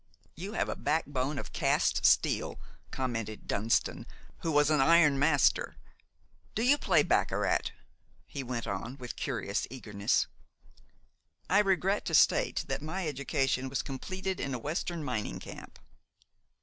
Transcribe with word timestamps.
"You 0.35 0.53
have 0.53 0.67
a 0.67 0.75
backbone 0.75 1.37
of 1.37 1.53
cast 1.53 2.07
steel," 2.07 2.59
commented 2.89 3.45
Dunston, 3.45 4.07
who 4.39 4.51
was 4.51 4.71
an 4.71 4.81
iron 4.81 5.19
master. 5.19 5.75
"Do 6.55 6.63
you 6.63 6.79
play 6.79 7.03
baccarat?" 7.03 7.69
he 8.25 8.41
went 8.41 8.65
on, 8.65 8.97
with 8.97 9.15
curious 9.15 9.67
eagerness. 9.69 10.25
"I 11.51 11.59
regret 11.59 12.05
to 12.05 12.15
state 12.15 12.65
that 12.67 12.81
my 12.81 13.07
education 13.07 13.69
was 13.69 13.83
completed 13.83 14.39
in 14.39 14.55
a 14.55 14.59
Western 14.59 15.03
mining 15.03 15.39
camp." 15.39 15.77